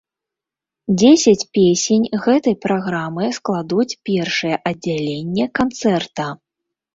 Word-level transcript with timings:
Дзесяць 1.01 1.47
песень 1.57 2.07
гэтай 2.23 2.55
праграмы 2.65 3.27
складуць 3.39 3.97
першае 4.09 4.55
аддзяленне 4.71 5.45
канцэрта. 5.61 6.27